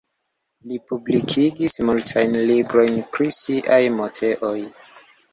Li 0.69 0.77
publikigis 0.91 1.75
multajn 1.89 2.33
librojn 2.51 2.97
pri 3.17 3.27
siaj 3.35 3.79
motetoj. 3.99 4.55